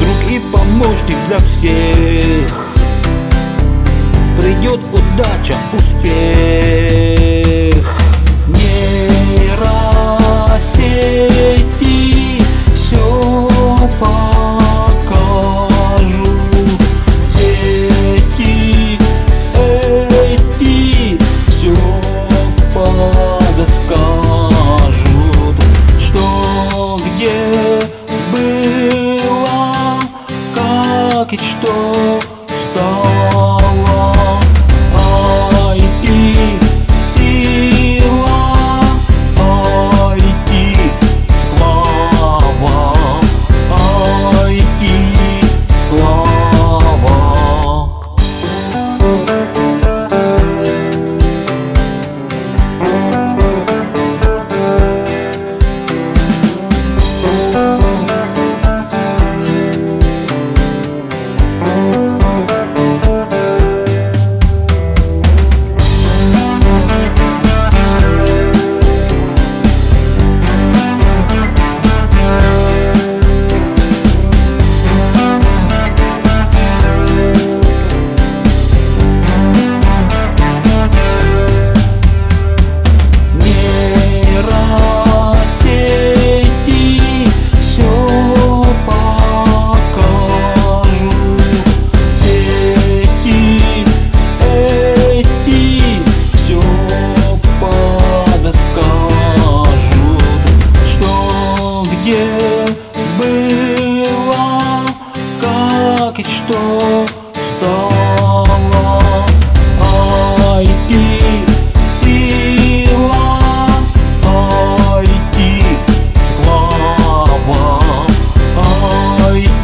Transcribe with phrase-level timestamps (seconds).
[0.00, 2.68] Друг и помощник для всех.
[4.38, 6.61] Придет удача, успех.
[31.38, 32.21] что?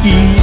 [0.05, 0.38] eat.